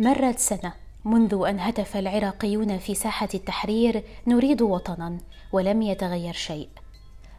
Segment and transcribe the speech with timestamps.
[0.00, 0.72] مرت سنة
[1.04, 5.18] منذ أن هتف العراقيون في ساحة التحرير نريد وطنا
[5.52, 6.68] ولم يتغير شيء.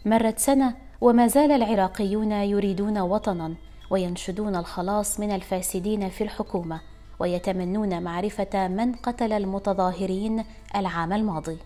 [0.06, 3.56] مرت سنة وما زال العراقيون يريدون وطنا
[3.90, 6.82] وينشدون الخلاص من الفاسدين في الحكومة
[7.20, 10.44] ويتمنون معرفة من قتل المتظاهرين
[10.76, 11.58] العام الماضي.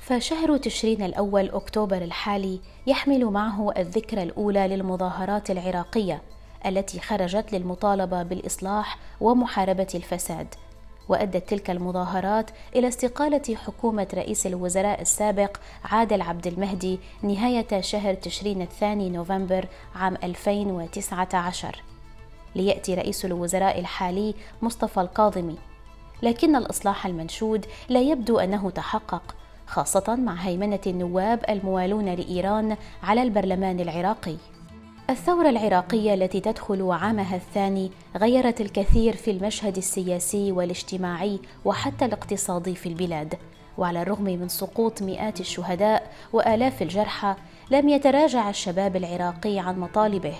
[0.00, 6.22] فشهر تشرين الأول أكتوبر الحالي يحمل معه الذكرى الأولى للمظاهرات العراقية
[6.66, 10.54] التي خرجت للمطالبة بالإصلاح ومحاربة الفساد
[11.08, 18.62] وأدت تلك المظاهرات إلى استقالة حكومة رئيس الوزراء السابق عادل عبد المهدي نهاية شهر تشرين
[18.62, 21.82] الثاني نوفمبر عام 2019
[22.54, 25.56] ليأتي رئيس الوزراء الحالي مصطفى الكاظمي
[26.22, 29.34] لكن الإصلاح المنشود لا يبدو أنه تحقق
[29.66, 34.36] خاصة مع هيمنة النواب الموالون لإيران على البرلمان العراقي.
[35.10, 42.88] الثورة العراقية التي تدخل عامها الثاني غيرت الكثير في المشهد السياسي والاجتماعي وحتى الاقتصادي في
[42.88, 43.34] البلاد،
[43.78, 47.34] وعلى الرغم من سقوط مئات الشهداء وآلاف الجرحى،
[47.70, 50.34] لم يتراجع الشباب العراقي عن مطالبه،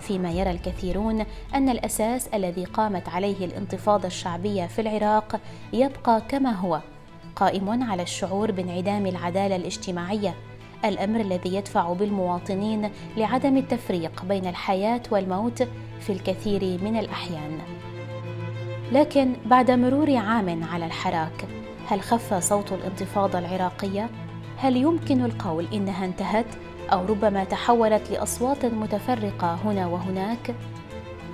[0.00, 5.40] فيما يرى الكثيرون أن الأساس الذي قامت عليه الانتفاضة الشعبية في العراق
[5.72, 6.80] يبقى كما هو،
[7.36, 10.34] قائم على الشعور بانعدام العدالة الاجتماعية.
[10.84, 15.62] الأمر الذي يدفع بالمواطنين لعدم التفريق بين الحياة والموت
[16.00, 17.58] في الكثير من الأحيان.
[18.92, 21.48] لكن بعد مرور عام على الحراك
[21.88, 24.10] هل خف صوت الانتفاضة العراقية؟
[24.56, 26.46] هل يمكن القول إنها انتهت
[26.92, 30.54] أو ربما تحولت لأصوات متفرقة هنا وهناك؟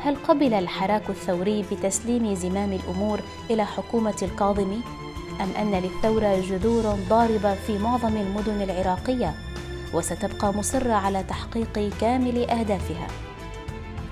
[0.00, 4.80] هل قبل الحراك الثوري بتسليم زمام الأمور إلى حكومة الكاظمي
[5.40, 9.34] أم أن للثورة جذور ضاربة في معظم المدن العراقية
[9.94, 13.06] وستبقى مصرة على تحقيق كامل أهدافها؟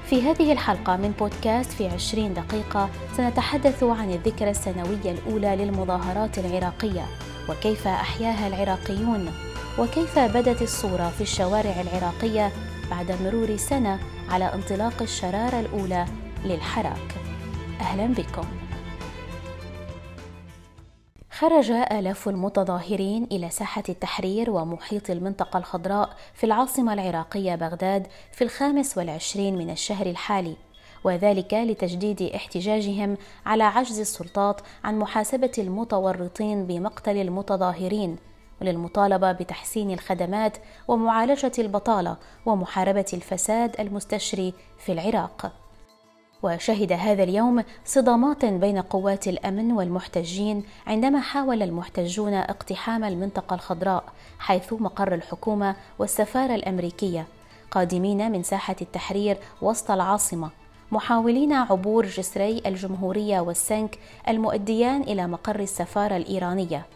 [0.06, 7.04] في هذه الحلقة من بودكاست في عشرين دقيقة سنتحدث عن الذكرى السنوية الأولى للمظاهرات العراقية
[7.48, 9.30] وكيف أحياها العراقيون
[9.78, 12.52] وكيف بدت الصورة في الشوارع العراقية
[12.90, 13.98] بعد مرور سنة
[14.30, 16.06] على انطلاق الشرارة الأولى
[16.44, 17.14] للحراك
[17.80, 18.44] أهلا بكم
[21.44, 28.98] خرج آلاف المتظاهرين إلى ساحة التحرير ومحيط المنطقة الخضراء في العاصمة العراقية بغداد في الخامس
[28.98, 30.56] والعشرين من الشهر الحالي
[31.04, 33.16] وذلك لتجديد احتجاجهم
[33.46, 38.16] على عجز السلطات عن محاسبة المتورطين بمقتل المتظاهرين
[38.60, 40.56] وللمطالبة بتحسين الخدمات
[40.88, 42.16] ومعالجة البطالة
[42.46, 45.63] ومحاربة الفساد المستشري في العراق.
[46.44, 54.04] وشهد هذا اليوم صدامات بين قوات الأمن والمحتجين عندما حاول المحتجون اقتحام المنطقة الخضراء
[54.38, 57.26] حيث مقر الحكومة والسفارة الأمريكية
[57.70, 60.50] قادمين من ساحة التحرير وسط العاصمة
[60.92, 66.86] محاولين عبور جسري الجمهورية والسنك المؤديان إلى مقر السفارة الإيرانية.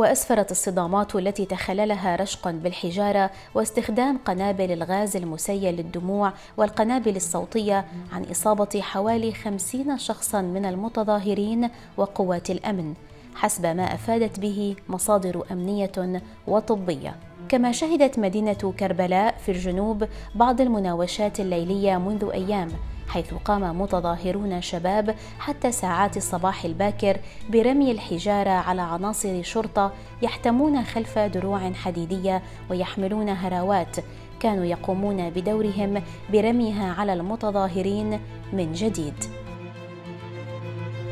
[0.00, 8.80] وأسفرت الصدامات التي تخللها رشق بالحجارة واستخدام قنابل الغاز المسيل للدموع والقنابل الصوتية عن إصابة
[8.80, 12.94] حوالي خمسين شخصا من المتظاهرين وقوات الأمن
[13.34, 17.16] حسب ما أفادت به مصادر أمنية وطبية.
[17.48, 22.68] كما شهدت مدينة كربلاء في الجنوب بعض المناوشات الليلية منذ أيام
[23.10, 27.16] حيث قام متظاهرون شباب حتى ساعات الصباح الباكر
[27.48, 33.96] برمي الحجارة على عناصر شرطة يحتمون خلف دروع حديدية ويحملون هراوات
[34.40, 38.20] كانوا يقومون بدورهم برميها على المتظاهرين
[38.52, 39.14] من جديد.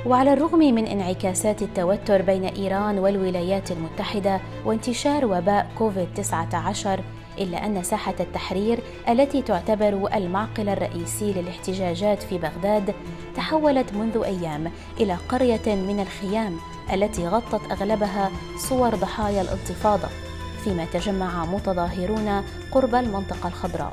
[0.07, 7.01] وعلى الرغم من انعكاسات التوتر بين إيران والولايات المتحدة وانتشار وباء كوفيد 19
[7.39, 8.79] إلا أن ساحة التحرير
[9.09, 12.95] التي تعتبر المعقل الرئيسي للاحتجاجات في بغداد
[13.37, 16.57] تحولت منذ أيام إلى قرية من الخيام
[16.93, 18.31] التي غطت أغلبها
[18.69, 20.09] صور ضحايا الانتفاضة
[20.65, 23.93] فيما تجمع متظاهرون قرب المنطقة الخضراء.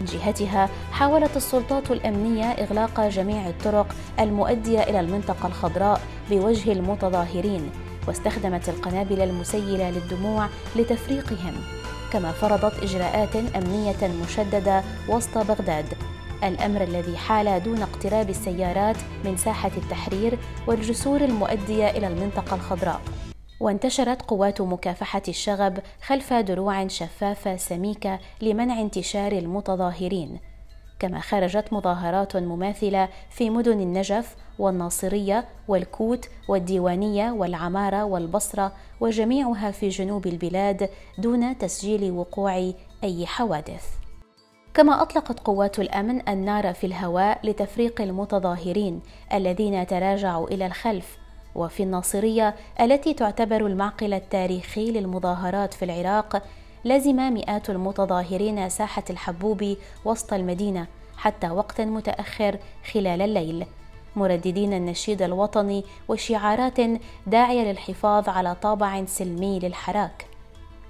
[0.00, 6.00] من جهتها حاولت السلطات الأمنية إغلاق جميع الطرق المؤدية إلى المنطقة الخضراء
[6.30, 7.70] بوجه المتظاهرين
[8.08, 11.54] واستخدمت القنابل المسيلة للدموع لتفريقهم.
[12.14, 15.86] كما فرضت إجراءات أمنية مشددة وسط بغداد.
[16.44, 23.00] الأمر الذي حال دون اقتراب السيارات من ساحة التحرير والجسور المؤدية إلى المنطقة الخضراء.
[23.60, 30.53] وانتشرت قوات مكافحة الشغب خلف دروع شفافة سميكة لمنع انتشار المتظاهرين.
[30.98, 40.26] كما خرجت مظاهرات مماثلة في مدن النجف والناصرية والكوت والديوانية والعمارة والبصرة وجميعها في جنوب
[40.26, 42.72] البلاد دون تسجيل وقوع
[43.04, 43.84] أي حوادث.
[44.74, 49.00] كما أطلقت قوات الأمن النار في الهواء لتفريق المتظاهرين
[49.32, 51.18] الذين تراجعوا إلى الخلف.
[51.54, 56.42] وفي الناصرية التي تعتبر المعقل التاريخي للمظاهرات في العراق
[56.84, 60.86] لزم مئات المتظاهرين ساحة الحبوب وسط المدينة
[61.16, 62.58] حتى وقت متأخر
[62.92, 63.66] خلال الليل.
[64.16, 66.80] مرددين النشيد الوطني وشعارات
[67.26, 70.26] داعية للحفاظ على طابع سلمي للحراك.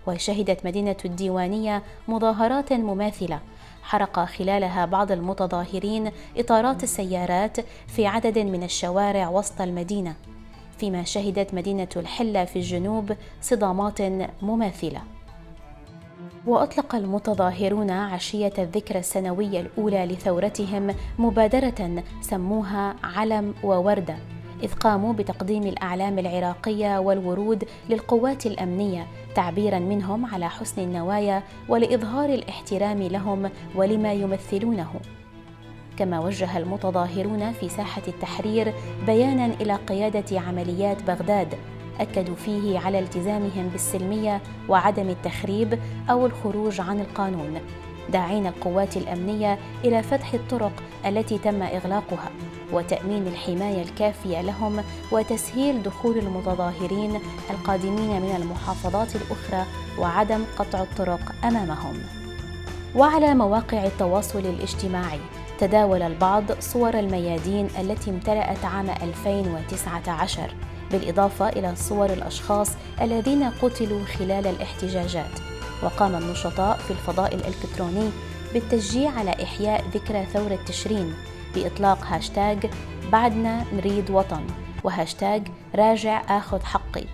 [0.06, 3.40] وشهدت مدينة الديوانية مظاهرات مماثلة.
[3.82, 7.56] حرق خلالها بعض المتظاهرين إطارات السيارات
[7.86, 10.14] في عدد من الشوارع وسط المدينة.
[10.78, 14.00] فيما شهدت مدينة الحلة في الجنوب صدامات
[14.42, 15.13] مماثلة.
[16.46, 24.16] وأطلق المتظاهرون عشية الذكرى السنوية الأولى لثورتهم مبادرة سموها علم وورده
[24.62, 33.02] إذ قاموا بتقديم الأعلام العراقية والورود للقوات الأمنية تعبيرا منهم على حسن النوايا ولإظهار الاحترام
[33.02, 35.00] لهم ولما يمثلونه.
[35.96, 38.74] كما وجه المتظاهرون في ساحة التحرير
[39.06, 41.54] بيانا إلى قيادة عمليات بغداد
[42.00, 45.78] أكدوا فيه على التزامهم بالسلمية وعدم التخريب
[46.10, 47.60] أو الخروج عن القانون
[48.12, 50.72] داعين القوات الأمنية إلى فتح الطرق
[51.06, 52.30] التي تم إغلاقها
[52.72, 54.82] وتأمين الحماية الكافية لهم
[55.12, 57.20] وتسهيل دخول المتظاهرين
[57.50, 59.66] القادمين من المحافظات الأخرى
[59.98, 62.02] وعدم قطع الطرق أمامهم.
[62.96, 65.20] وعلى مواقع التواصل الاجتماعي
[65.58, 70.54] تداول البعض صور الميادين التي امتلأت عام 2019
[70.94, 72.70] بالإضافة إلى صور الأشخاص
[73.00, 75.30] الذين قتلوا خلال الاحتجاجات.
[75.82, 78.10] وقام النشطاء في الفضاء الإلكتروني
[78.52, 81.14] بالتشجيع على إحياء ذكرى ثورة تشرين
[81.54, 82.70] بإطلاق هاشتاج
[83.12, 84.46] بعدنا نريد وطن
[84.84, 87.04] وهاشتاج راجع آخذ حقي.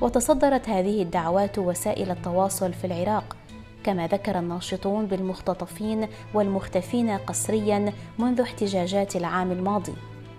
[0.00, 3.36] وتصدرت هذه الدعوات وسائل التواصل في العراق
[3.84, 9.94] كما ذكر الناشطون بالمختطفين والمختفين قسريا منذ احتجاجات العام الماضي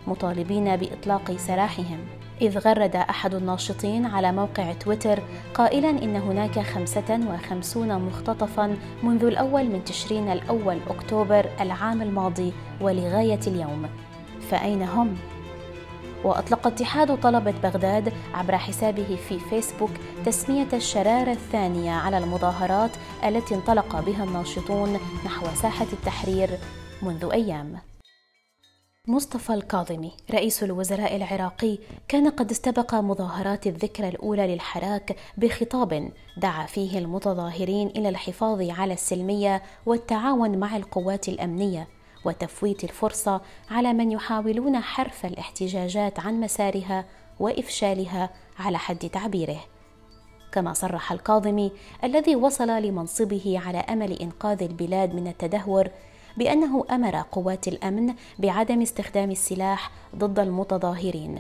[0.07, 2.24] مطالبين بإطلاق سراحهم.
[2.41, 5.19] إذ غرد أحد الناشطين على موقع تويتر
[5.53, 13.39] قائلا إن هناك خمسة وخمسون مختطفا منذ الأول من تشرين الأول أكتوبر العام الماضي ولغاية
[13.47, 13.89] اليوم
[14.49, 15.15] فأين هم؟
[16.23, 19.91] وأطلق اتحاد طلبة بغداد عبر حسابه في فيسبوك
[20.25, 22.91] تسمية الشرارة الثانية على المظاهرات
[23.25, 26.49] التي انطلق بها الناشطون نحو ساحة التحرير
[27.01, 27.75] منذ أيام
[29.07, 36.99] مصطفى الكاظمي رئيس الوزراء العراقي كان قد استبق مظاهرات الذكرى الأولى للحراك بخطاب دعا فيه
[36.99, 41.87] المتظاهرين إلى الحفاظ على السلمية والتعاون مع القوات الأمنية
[42.25, 43.41] وتفويت الفرصة
[43.71, 47.05] على من يحاولون حرف الاحتجاجات عن مسارها
[47.39, 48.29] وإفشالها
[48.59, 49.59] على حد تعبيره.
[50.51, 51.71] كما صرح الكاظمي
[52.03, 55.89] الذي وصل لمنصبه على أمل إنقاذ البلاد من التدهور
[56.37, 61.39] بأنه أمر قوات الأمن بعدم استخدام السلاح ضد المتظاهرين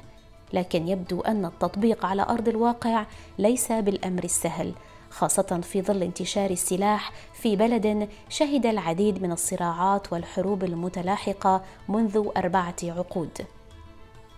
[0.53, 3.05] لكن يبدو أن التطبيق على أرض الواقع
[3.39, 4.73] ليس بالأمر السهل
[5.09, 12.75] خاصة في ظل انتشار السلاح في بلد شهد العديد من الصراعات والحروب المتلاحقة منذ أربعة
[12.83, 13.41] عقود.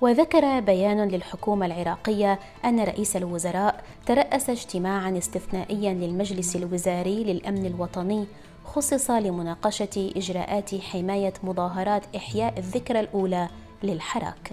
[0.01, 8.27] وذكر بيان للحكومة العراقية أن رئيس الوزراء ترأس اجتماعا استثنائيا للمجلس الوزاري للأمن الوطني
[8.67, 13.49] خصص لمناقشة إجراءات حماية مظاهرات إحياء الذكرى الأولى
[13.83, 14.51] للحراك.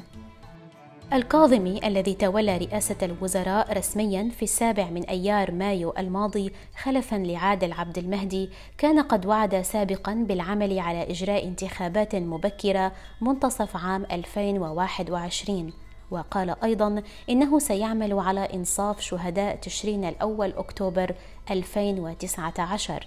[1.13, 7.99] الكاظمي الذي تولى رئاسة الوزراء رسميا في السابع من أيار مايو الماضي خلفا لعادل عبد
[7.99, 15.73] المهدي كان قد وعد سابقا بالعمل على إجراء انتخابات مبكرة منتصف عام 2021
[16.11, 21.15] وقال أيضا إنه سيعمل على إنصاف شهداء تشرين الأول أكتوبر
[21.51, 23.07] 2019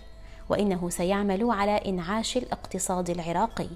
[0.50, 3.68] وإنه سيعمل على إنعاش الاقتصاد العراقي.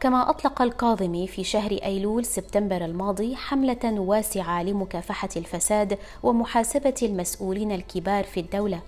[0.00, 8.24] كما أطلق الكاظمي في شهر أيلول سبتمبر الماضي حملة واسعة لمكافحة الفساد ومحاسبة المسؤولين الكبار
[8.24, 8.80] في الدولة.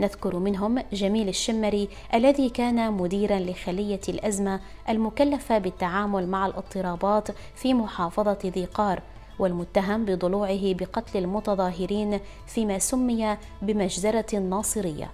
[0.00, 8.38] نذكر منهم جميل الشمري الذي كان مديرا لخلية الأزمة المكلفة بالتعامل مع الاضطرابات في محافظة
[8.44, 9.02] ذي قار
[9.38, 15.10] والمتهم بضلوعه بقتل المتظاهرين فيما سمي بمجزرة الناصريه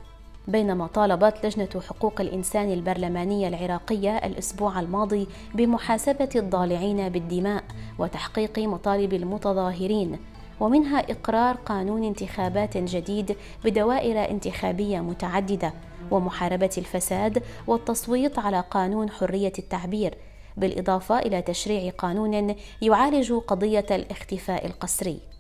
[0.48, 7.64] بينما طالبت لجنة حقوق الإنسان البرلمانية العراقية الأسبوع الماضي بمحاسبة الضالعين بالدماء
[7.98, 10.18] وتحقيق مطالب المتظاهرين
[10.60, 15.72] ومنها إقرار قانون انتخابات جديد بدوائر انتخابية متعددة
[16.10, 20.14] ومحاربة الفساد والتصويت على قانون حرية التعبير
[20.56, 25.31] بالإضافة إلى تشريع قانون يعالج قضية الاختفاء القسري.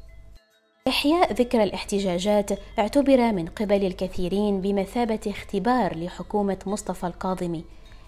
[0.88, 7.64] إحياء ذكرى الاحتجاجات اعتبر من قبل الكثيرين بمثابة اختبار لحكومة مصطفى الكاظمي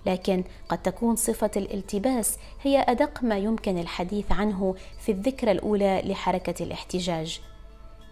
[0.06, 6.62] لكن قد تكون صفة الالتباس هي أدق ما يمكن الحديث عنه في الذكرى الأولى لحركة
[6.62, 7.40] الاحتجاج.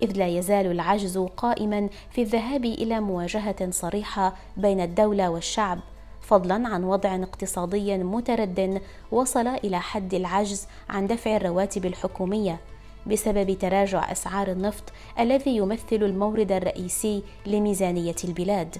[0.02, 5.78] إذ لا يزال العجز قائما في الذهاب إلى مواجهة صريحة بين الدولة والشعب
[6.20, 12.60] فضلا عن وضع اقتصادي مترد وصل إلى حد العجز عن دفع الرواتب الحكومية.
[13.06, 14.84] بسبب تراجع أسعار النفط
[15.20, 18.76] الذي يمثل المورد الرئيسي لميزانية البلاد.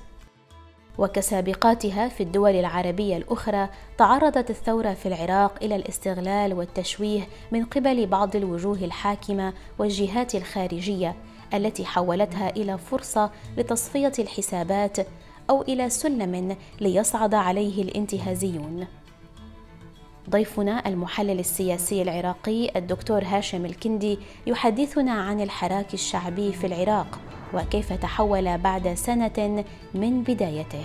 [0.99, 8.37] وكسابقاتها في الدول العربية الأخرى تعرضت الثورة في العراق إلى الاستغلال والتشويه من قبل بعض
[8.37, 11.17] الوجوه الحاكمة والجهات الخارجية
[11.55, 14.97] التي حولتها إلى فرصة لتصفية الحسابات
[15.51, 18.87] أو إلى سلم ليصعد عليه الانتهازيون.
[20.31, 27.21] ضيفنا المحلل السياسي العراقي الدكتور هاشم الكندي يحدثنا عن الحراك الشعبي في العراق
[27.55, 29.65] وكيف تحول بعد سنة
[29.95, 30.85] من بدايته.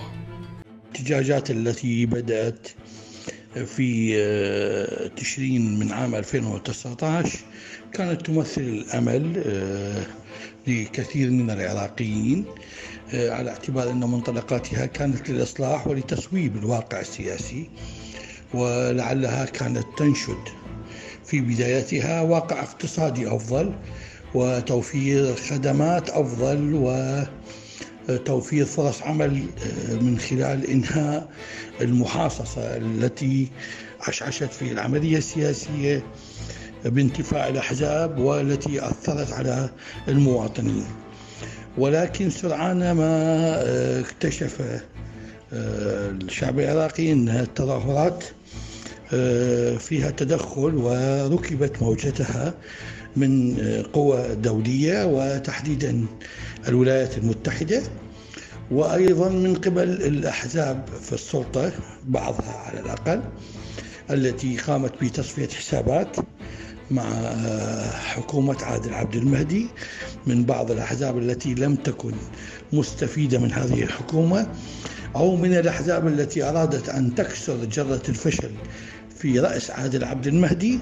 [0.91, 2.67] الاحتجاجات التي بدأت
[3.65, 7.39] في آه، تشرين من عام 2019
[7.93, 10.05] كانت تمثل الأمل آه،
[10.67, 12.45] لكثير من العراقيين
[13.13, 17.69] آه، على اعتبار أن منطلقاتها كانت للإصلاح ولتصويب الواقع السياسي.
[18.53, 20.43] ولعلها كانت تنشد.
[21.25, 23.73] في بدايتها واقع اقتصادي أفضل
[24.33, 26.73] وتوفير خدمات أفضل
[28.09, 29.43] وتوفير فرص عمل
[29.89, 31.29] آه، من خلال إنهاء
[31.81, 33.47] المحاصصة التي
[34.07, 36.03] عشعشت في العملية السياسية
[36.85, 39.69] بانتفاع الأحزاب والتي أثرت على
[40.07, 40.85] المواطنين.
[41.77, 44.81] ولكن سرعان ما آه، اكتشف
[45.53, 48.23] الشعب العراقي أن التظاهرات
[49.13, 52.53] آه، فيها تدخل وركبت موجتها
[53.15, 53.55] من
[53.93, 56.05] قوى دولية وتحديدا
[56.67, 57.83] الولايات المتحدة
[58.71, 61.71] وأيضا من قبل الأحزاب في السلطة
[62.05, 63.21] بعضها على الأقل
[64.11, 66.15] التي قامت بتصفية حسابات
[66.91, 67.03] مع
[67.93, 69.67] حكومة عادل عبد المهدي
[70.27, 72.13] من بعض الأحزاب التي لم تكن
[72.73, 74.47] مستفيدة من هذه الحكومة.
[75.15, 78.51] أو من الأحزاب التي أرادت أن تكسر جرة الفشل
[79.17, 80.79] في رأس عادل عبد المهدي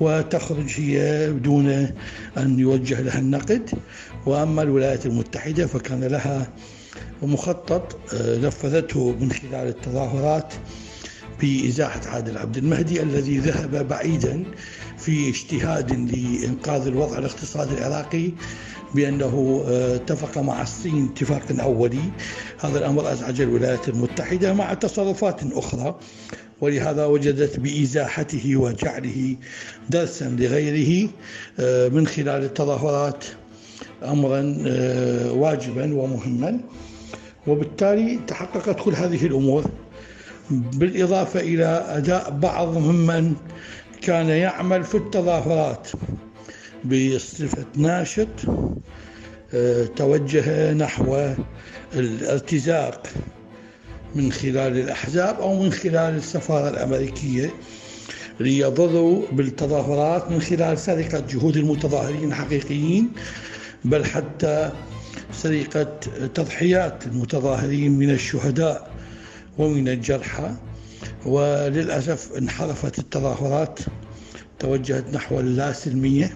[0.00, 1.68] وتخرج هي بدون
[2.36, 3.70] أن يوجه لها النقد.
[4.26, 6.48] وأما الولايات المتحدة فكان لها
[7.22, 10.54] مخطط آه، نفذته من خلال التظاهرات
[11.40, 14.44] بإزاحة عادل عبد المهدي الذي ذهب بعيدا
[14.98, 18.30] في اجتهاد لإنقاذ الوضع الاقتصادي العراقي
[18.94, 22.02] بأنه آه، اتفق مع الصين اتفاق أولي.
[22.60, 25.98] هذا الأمر أزعج الولايات المتحدة مع تصرفات أخرى
[26.60, 29.36] ولهذا وجدت بإزاحته وجعله
[29.90, 31.10] درسا لغيره
[31.60, 33.24] آه، من خلال التظاهرات
[34.04, 36.60] أمرا آه، واجبا ومهما.
[37.46, 39.64] وبالتالي تحققت كل هذه الأمور.
[40.50, 43.34] بالإضافة إلى أداء بعض ممن
[44.02, 45.88] كان يعمل في التظاهرات
[46.84, 48.28] بصفة ناشط
[49.54, 51.34] آه، توجه نحو
[51.94, 53.06] الارتزاق
[54.14, 57.50] من خلال الأحزاب أو من خلال السفارة الأمريكية
[58.40, 63.10] ليضروا بالتظاهرات من خلال سرقة جهود المتظاهرين الحقيقيين
[63.84, 64.70] بل حتى
[65.32, 65.98] سرقة
[66.34, 68.97] تضحيات المتظاهرين من الشهداء.
[69.58, 70.54] ومن الجرحى
[71.26, 73.78] وللأسف انحرفت التظاهرات
[74.58, 76.32] توجهت نحو اللاسلمية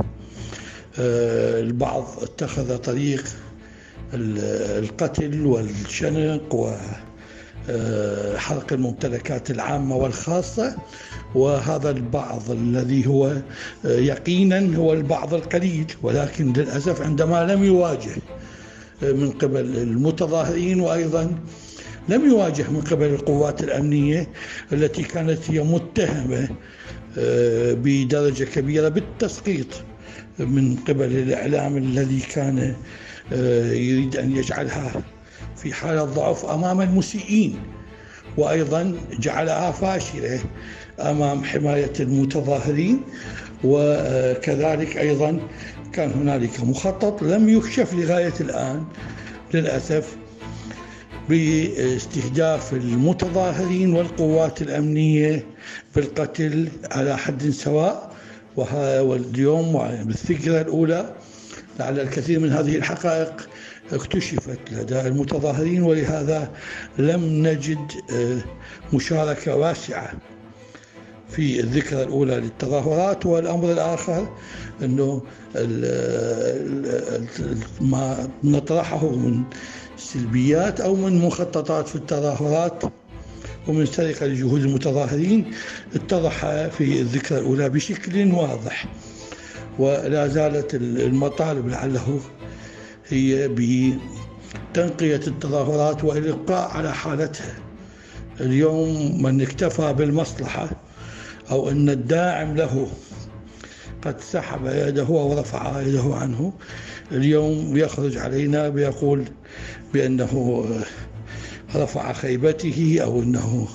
[0.99, 3.25] آه، البعض اتخذ طريق
[4.15, 6.83] القتل والشنق وحرق
[7.69, 10.77] آه، الممتلكات العامة والخاصة.
[11.35, 13.43] وهذا البعض الذي هو آه،
[13.99, 15.87] يقينا هو البعض القليل.
[16.03, 18.17] ولكن للأسف عندما لم يواجه
[19.03, 21.35] من قبل المتظاهرين وأيضا
[22.09, 24.29] لم يواجه من قبل القوات الأمنية
[24.73, 26.49] التي كانت هي متهمة
[27.19, 29.67] آه، بدرجة كبيرة بالتسقيط
[30.39, 32.75] من قبل الإعلام الذي كان
[33.33, 35.03] آه، يريد أن يجعلها
[35.57, 37.59] في حالة ضعف أمام المسيئين.
[38.37, 40.41] وأيضا جعلها فاشلة
[41.01, 43.01] أمام حماية المتظاهرين.
[43.65, 45.41] وكذلك أيضا
[45.93, 48.85] كان هنالك مخطط لم يكشف لغاية الآن
[49.55, 50.17] للأسف
[51.29, 55.47] باستهداف المتظاهرين والقوات الأمنية
[55.97, 58.13] بالقتل على حد سواء.
[58.57, 59.73] واليوم
[60.05, 61.15] بالذكرى الأولى
[61.79, 63.49] لعل الكثير من هذه الحقائق
[63.93, 66.51] اكتشفت لدى المتظاهرين ولهذا
[66.99, 68.39] لم نجد آه،
[68.93, 70.13] مشاركة واسعة
[71.31, 73.27] في الذكرى الأولى للتظاهرات.
[73.27, 74.29] والأمر الآخر
[74.83, 75.23] أنه
[77.81, 79.43] ما نطرحه من
[80.13, 82.83] سلبيات أو من مخططات في التظاهرات
[83.69, 85.51] ومن سرقة لجهود المتظاهرين
[85.95, 88.87] اتضح في الذكرى الأولى بشكل واضح.
[89.79, 92.21] ولا زالت المطالب لعله
[93.09, 97.55] هي بتنقية التظاهرات والإبقاء على حالتها.
[98.41, 100.71] اليوم من اكتفى بالمصلحة
[101.51, 102.89] أو أن الداعم له
[104.05, 106.53] قد سحب يده ورفع يده عنه.
[107.13, 109.25] اليوم يخرج علينا بيقول
[109.95, 110.65] بأنه
[111.77, 113.69] رفع خيبته أو أنه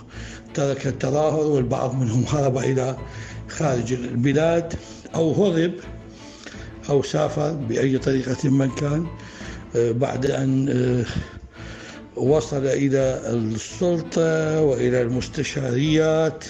[0.54, 2.98] ترك التظاهر والبعض منهم هرب إلى
[3.50, 4.74] خارج البلاد
[5.16, 5.74] أو هرب
[6.90, 9.06] أو سافر بأي طريقة من كان.
[9.76, 11.06] بعد أن
[12.16, 16.44] وصل إلى السلطة وإلى المستشاريات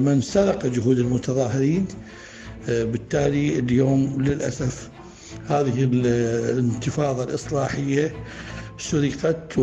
[0.00, 1.86] من سرق جهود المتظاهرين.
[2.68, 4.88] بالتالي اليوم للأسف
[5.48, 8.14] هذه الانتفاضة الإصلاحية
[8.78, 9.58] سرقت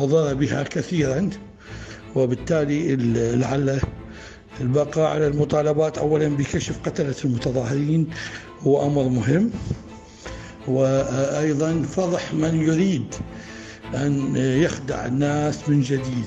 [0.00, 1.30] وضر بها كثيرا
[2.14, 2.96] وبالتالي
[3.36, 3.80] لعل
[4.60, 8.06] البقاء على المطالبات أولا بكشف قتلة المتظاهرين
[8.60, 9.50] هو أمر مهم.
[10.68, 13.14] وأيضا فضح من يريد
[13.94, 16.24] أن يخدع الناس من جديد.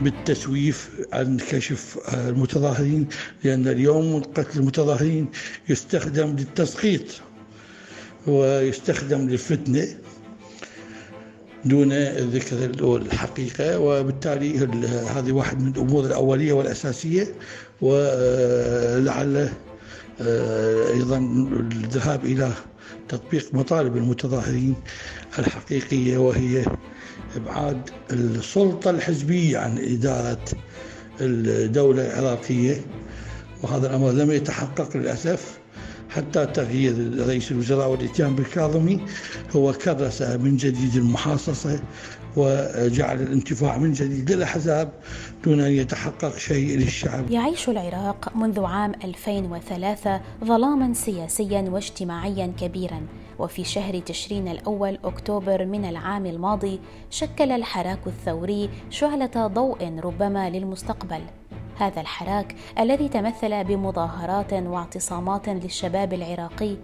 [0.00, 3.06] بالتسويف عن كشف المتظاهرين
[3.44, 5.28] لأن اليوم قتل المتظاهرين
[5.68, 7.02] يستخدم للتسقيط
[8.26, 9.86] ويستخدم للفتنة
[11.64, 14.58] دون ذكر الحقيقة وبالتالي
[15.16, 17.34] هذه واحد من الأمور الأولية والأساسية
[17.80, 19.48] ولعل
[20.94, 21.18] أيضا
[21.72, 22.52] الذهاب إلى
[23.08, 24.74] تطبيق مطالب المتظاهرين
[25.38, 26.64] الحقيقية وهي
[27.36, 30.44] إبعاد السلطة الحزبية عن إدارة
[31.20, 32.80] الدولة العراقية
[33.62, 35.58] وهذا الأمر لم يتحقق للأسف.
[36.16, 39.00] حتى تغيير رئيس الوزراء والإتيان بالكاظمي
[39.56, 41.80] هو كرس من جديد المحاصصة
[42.36, 44.92] وجعل الانتفاع من جديد للأحزاب
[45.44, 47.30] دون أن يتحقق شيء للشعب.
[47.30, 53.00] يعيش العراق منذ عام 2003 ظلاما سياسيا واجتماعيا كبيرا
[53.38, 61.20] وفي شهر تشرين الأول أكتوبر من العام الماضي شكل الحراك الثوري شعلة ضوء ربما للمستقبل.
[61.78, 66.76] هذا الحراك الذي تمثل بمظاهرات واعتصامات للشباب العراقي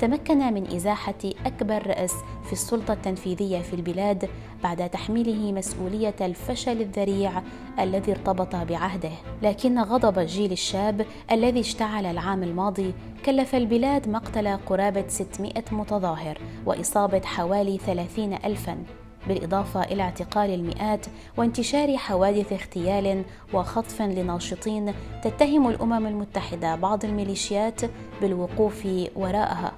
[0.00, 1.14] تمكن من إزاحة
[1.46, 2.14] أكبر رأس
[2.46, 4.28] في السلطة التنفيذية في البلاد
[4.62, 7.42] بعد تحميله مسؤولية الفشل الذريع
[7.78, 9.12] الذي ارتبط بعهده.
[9.42, 12.94] لكن غضب الجيل الشاب الذي اشتعل العام الماضي
[13.26, 18.78] كلف البلاد مقتل قرابة 600 متظاهر وإصابة حوالي 30 الفا.
[19.28, 27.80] بالإضافة إلى اعتقال المئات وانتشار حوادث اغتيال وخطف لناشطين تتهم الأمم المتحدة بعض الميليشيات
[28.20, 29.72] بالوقوف وراءها.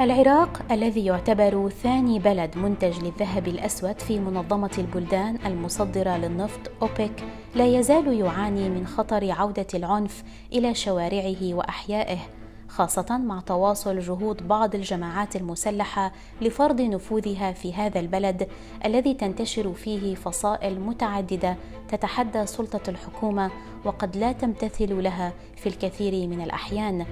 [0.00, 7.66] العراق الذي يعتبر ثاني بلد منتج للذهب الأسود في منظمة البلدان المصدرة للنفط أوبك لا
[7.66, 12.18] يزال يعاني من خطر عودة العنف إلى شوارعه وأحيائه.
[12.72, 18.48] خاصة مع تواصل جهود بعض الجماعات المسلحة لفرض نفوذها في هذا البلد
[18.84, 21.56] الذي تنتشر فيه فصائل متعددة
[21.88, 23.50] تتحدى سلطة الحكومة
[23.84, 27.06] وقد لا تمتثل لها في الكثير من الأحيان.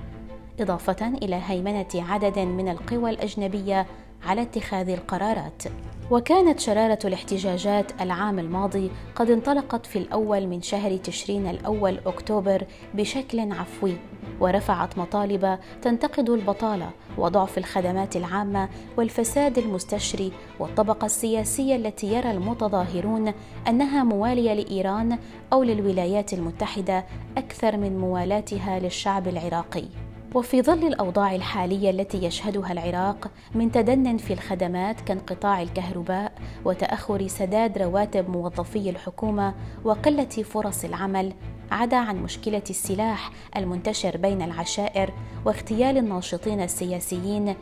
[0.61, 3.87] إضافة إلى هيمنة عدد من القوى الأجنبية
[4.25, 5.63] على اتخاذ القرارات.
[6.11, 13.53] وكانت شرارة الاحتجاجات العام الماضي قد انطلقت في الأول من شهر تشرين الأول أكتوبر بشكل
[13.53, 13.97] عفوي
[14.41, 23.33] ورفعت مطالب تنتقد البطالة وضعف الخدمات العامة والفساد المستشري والطبقة السياسية التي يرى المتظاهرون
[23.69, 25.19] أنها موالية لإيران
[25.53, 27.05] أو للولايات المتحدة
[27.37, 29.85] أكثر من موالاتها للشعب العراقي.
[30.35, 36.33] وفي ظل الأوضاع الحالية التي يشهدها العراق من تدن في الخدمات كانقطاع الكهرباء
[36.65, 41.33] وتأخر سداد رواتب موظفي الحكومة وقلة فرص العمل
[41.71, 45.13] عدا عن مشكلة السلاح المنتشر بين العشائر
[45.45, 47.55] واغتيال الناشطين السياسيين.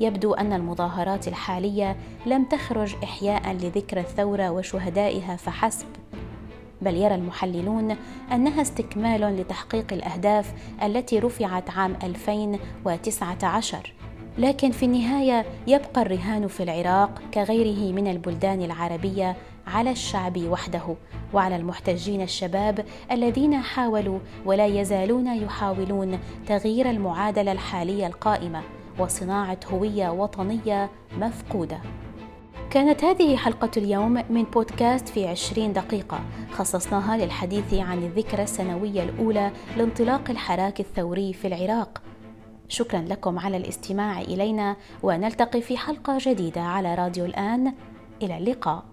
[0.00, 5.86] يبدو أن المظاهرات الحالية لم تخرج احياء لذكرى الثورة وشهدائها فحسب.
[6.82, 7.96] بل يرى المحللون
[8.32, 13.92] أنها استكمال لتحقيق الأهداف التي رفعت عام 2019
[14.38, 19.36] لكن في النهاية يبقى الرهان في العراق كغيره من البلدان العربية
[19.66, 20.96] على الشعب وحده
[21.32, 28.62] وعلى المحتجين الشباب الذين حاولوا ولا يزالون يحاولون تغيير المعادلة الحالية القائمة
[28.98, 31.78] وصناعة هوية وطنية مفقودة.
[32.76, 36.20] كانت هذه حلقة اليوم من بودكاست في عشرين دقيقة.
[36.52, 42.02] خصصناها للحديث عن الذكرى السنوية الأولى لانطلاق الحراك الثوري في العراق.
[42.68, 47.72] شكرا لكم على الاستماع إلينا ونلتقي في حلقة جديدة على راديو الآن.
[48.22, 48.84] إلى اللقاء.